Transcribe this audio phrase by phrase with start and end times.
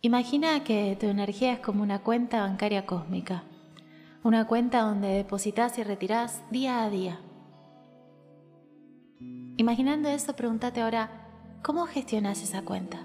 [0.00, 3.42] Imagina que tu energía es como una cuenta bancaria cósmica,
[4.22, 7.18] una cuenta donde depositas y retirás día a día.
[9.56, 11.10] Imaginando eso, pregúntate ahora,
[11.64, 13.00] ¿cómo gestionas esa cuenta?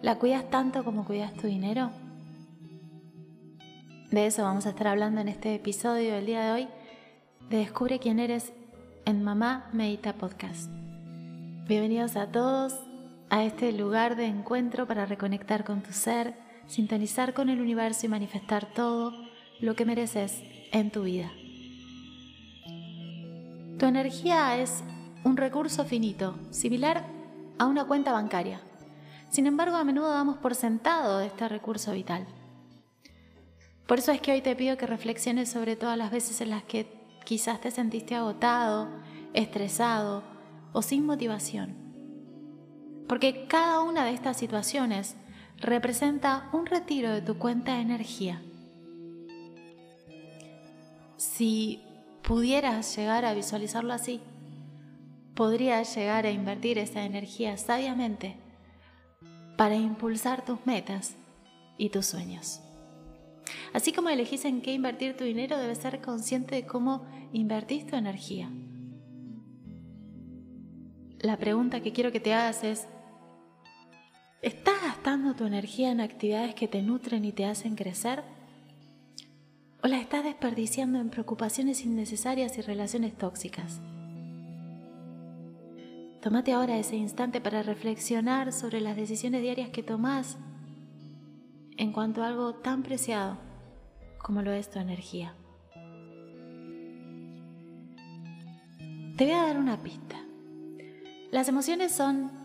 [0.00, 1.90] ¿La cuidas tanto como cuidas tu dinero?
[4.10, 6.68] De eso vamos a estar hablando en este episodio del día de hoy
[7.50, 8.54] de Descubre quién eres
[9.04, 10.70] en Mamá Medita Podcast.
[11.68, 12.89] Bienvenidos a todos
[13.30, 16.34] a este lugar de encuentro para reconectar con tu ser,
[16.66, 19.12] sintonizar con el universo y manifestar todo
[19.60, 20.42] lo que mereces
[20.72, 21.30] en tu vida.
[23.78, 24.82] Tu energía es
[25.24, 27.06] un recurso finito, similar
[27.58, 28.60] a una cuenta bancaria.
[29.28, 32.26] Sin embargo, a menudo damos por sentado este recurso vital.
[33.86, 36.64] Por eso es que hoy te pido que reflexiones sobre todas las veces en las
[36.64, 38.88] que quizás te sentiste agotado,
[39.34, 40.24] estresado
[40.72, 41.89] o sin motivación
[43.10, 45.16] porque cada una de estas situaciones
[45.56, 48.40] representa un retiro de tu cuenta de energía.
[51.16, 51.82] Si
[52.22, 54.20] pudieras llegar a visualizarlo así,
[55.34, 58.36] podrías llegar a invertir esa energía sabiamente
[59.56, 61.16] para impulsar tus metas
[61.78, 62.60] y tus sueños.
[63.72, 67.96] Así como elegís en qué invertir tu dinero, debes ser consciente de cómo invertís tu
[67.96, 68.48] energía.
[71.18, 72.86] La pregunta que quiero que te hagas es,
[74.42, 78.22] ¿Estás gastando tu energía en actividades que te nutren y te hacen crecer?
[79.82, 83.82] ¿O la estás desperdiciando en preocupaciones innecesarias y relaciones tóxicas?
[86.22, 90.38] Tómate ahora ese instante para reflexionar sobre las decisiones diarias que tomas
[91.76, 93.36] en cuanto a algo tan preciado
[94.16, 95.34] como lo es tu energía.
[99.18, 100.16] Te voy a dar una pista.
[101.30, 102.39] Las emociones son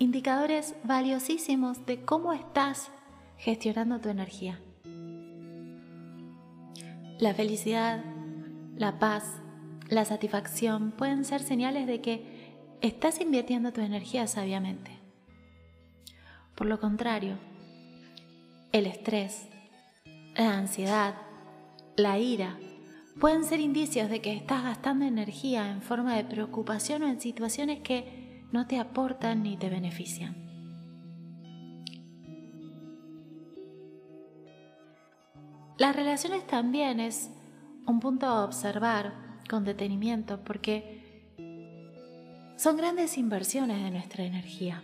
[0.00, 2.90] indicadores valiosísimos de cómo estás
[3.36, 4.58] gestionando tu energía.
[7.18, 8.02] La felicidad,
[8.76, 9.24] la paz,
[9.90, 14.90] la satisfacción pueden ser señales de que estás invirtiendo tu energía sabiamente.
[16.54, 17.36] Por lo contrario,
[18.72, 19.48] el estrés,
[20.34, 21.14] la ansiedad,
[21.96, 22.58] la ira,
[23.20, 27.80] pueden ser indicios de que estás gastando energía en forma de preocupación o en situaciones
[27.80, 28.19] que
[28.52, 30.36] no te aportan ni te benefician.
[35.78, 37.30] Las relaciones también es
[37.86, 39.14] un punto a observar
[39.48, 41.00] con detenimiento porque
[42.56, 44.82] son grandes inversiones de nuestra energía.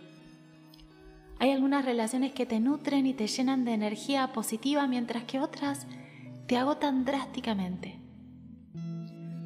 [1.39, 5.85] Hay algunas relaciones que te nutren y te llenan de energía positiva mientras que otras
[6.47, 7.99] te agotan drásticamente.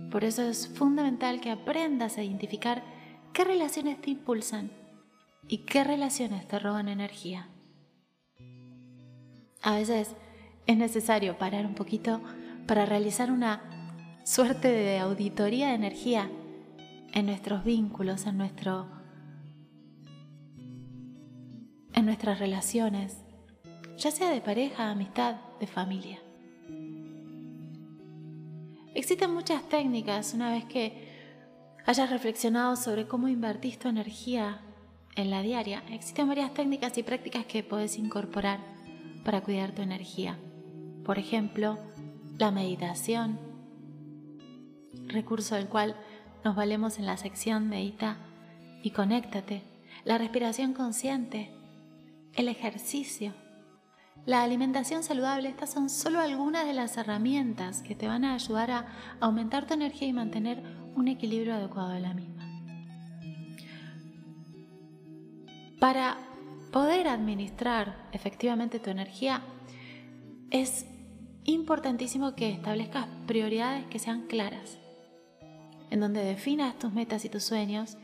[0.09, 2.83] Por eso es fundamental que aprendas a identificar
[3.33, 4.71] ¿Qué relaciones te impulsan?
[5.47, 7.47] ¿Y qué relaciones te roban energía?
[9.61, 10.15] A veces
[10.67, 12.21] es necesario parar un poquito
[12.67, 13.61] para realizar una
[14.25, 16.29] suerte de auditoría de energía
[17.13, 18.87] en nuestros vínculos, en, nuestro,
[21.93, 23.17] en nuestras relaciones,
[23.97, 26.19] ya sea de pareja, amistad, de familia.
[28.93, 31.10] Existen muchas técnicas una vez que
[31.85, 34.61] hayas reflexionado sobre cómo invertís tu energía
[35.15, 38.59] en la diaria, existen varias técnicas y prácticas que puedes incorporar
[39.25, 40.37] para cuidar tu energía.
[41.03, 41.79] Por ejemplo,
[42.37, 43.39] la meditación,
[45.07, 45.95] recurso del cual
[46.43, 48.17] nos valemos en la sección Medita
[48.83, 49.63] y Conéctate,
[50.05, 51.51] la respiración consciente,
[52.33, 53.33] el ejercicio,
[54.25, 58.69] la alimentación saludable, estas son solo algunas de las herramientas que te van a ayudar
[58.71, 58.85] a
[59.19, 60.63] aumentar tu energía y mantener
[60.95, 62.47] un equilibrio adecuado de la misma.
[65.79, 66.17] Para
[66.71, 69.41] poder administrar efectivamente tu energía,
[70.51, 70.85] es
[71.43, 74.77] importantísimo que establezcas prioridades que sean claras,
[75.89, 77.97] en donde definas tus metas y tus sueños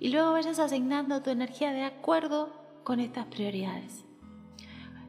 [0.00, 4.04] y luego vayas asignando tu energía de acuerdo con estas prioridades.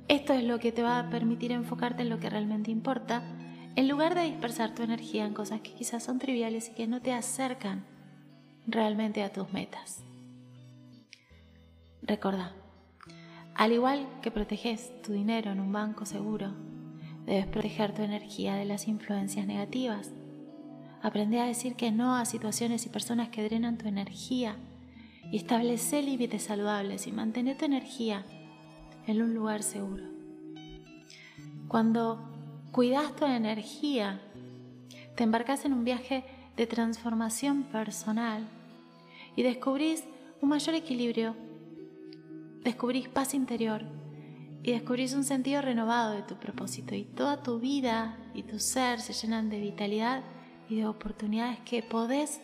[0.07, 3.23] Esto es lo que te va a permitir enfocarte en lo que realmente importa,
[3.75, 7.01] en lugar de dispersar tu energía en cosas que quizás son triviales y que no
[7.01, 7.85] te acercan
[8.67, 10.03] realmente a tus metas.
[12.01, 12.51] Recuerda,
[13.55, 16.53] al igual que proteges tu dinero en un banco seguro,
[17.25, 20.11] debes proteger tu energía de las influencias negativas.
[21.01, 24.55] Aprende a decir que no a situaciones y personas que drenan tu energía
[25.31, 28.25] y establece límites saludables y mantén tu energía
[29.07, 30.05] en un lugar seguro.
[31.67, 32.32] Cuando
[32.73, 34.19] cuidas tu energía,
[35.15, 36.25] te embarcas en un viaje
[36.57, 38.49] de transformación personal
[39.35, 40.03] y descubrís
[40.41, 41.35] un mayor equilibrio,
[42.63, 43.83] descubrís paz interior
[44.63, 48.99] y descubrís un sentido renovado de tu propósito y toda tu vida y tu ser
[49.01, 50.23] se llenan de vitalidad
[50.67, 52.41] y de oportunidades que podés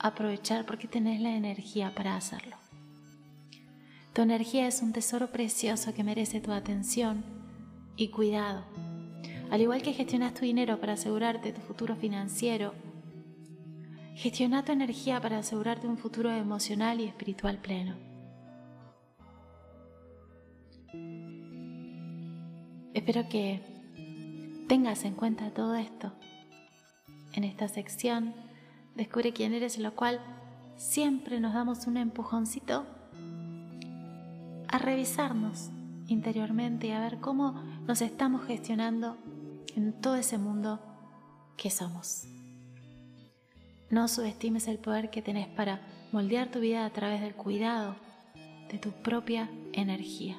[0.00, 2.56] aprovechar porque tenés la energía para hacerlo.
[4.14, 7.24] Tu energía es un tesoro precioso que merece tu atención
[7.94, 8.64] y cuidado.
[9.50, 12.72] Al igual que gestionas tu dinero para asegurarte tu futuro financiero,
[14.14, 17.96] gestiona tu energía para asegurarte un futuro emocional y espiritual pleno.
[22.94, 23.60] Espero que
[24.68, 26.12] tengas en cuenta todo esto
[27.32, 28.34] en esta sección.
[28.94, 30.20] Descubre quién eres, en lo cual
[30.76, 32.86] siempre nos damos un empujoncito
[34.68, 35.70] a revisarnos
[36.06, 39.16] interiormente y a ver cómo nos estamos gestionando
[39.76, 40.80] en todo ese mundo
[41.56, 42.24] que somos.
[43.90, 45.80] No subestimes el poder que tenés para
[46.12, 47.96] moldear tu vida a través del cuidado
[48.70, 50.38] de tu propia energía.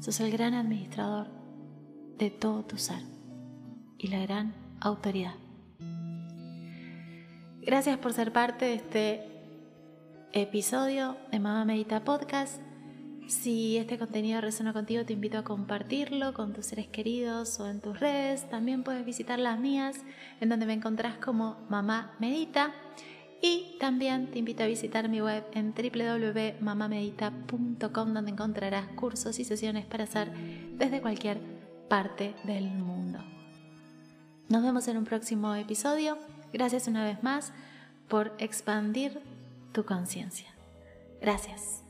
[0.00, 1.28] Sos el gran administrador
[2.18, 3.02] de todo tu ser
[3.98, 5.34] y la gran autoridad.
[7.62, 9.30] Gracias por ser parte de este
[10.32, 12.60] episodio de Mamá Medita Podcast.
[13.30, 17.80] Si este contenido resuena contigo, te invito a compartirlo con tus seres queridos o en
[17.80, 18.50] tus redes.
[18.50, 20.00] También puedes visitar las mías,
[20.40, 22.74] en donde me encontrás como Mamá Medita.
[23.40, 29.86] Y también te invito a visitar mi web en www.mamamedita.com donde encontrarás cursos y sesiones
[29.86, 30.32] para hacer
[30.76, 31.40] desde cualquier
[31.88, 33.20] parte del mundo.
[34.48, 36.18] Nos vemos en un próximo episodio.
[36.52, 37.52] Gracias una vez más
[38.08, 39.20] por expandir
[39.72, 40.48] tu conciencia.
[41.22, 41.84] Gracias.